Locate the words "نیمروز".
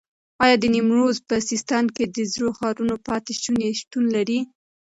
0.75-1.17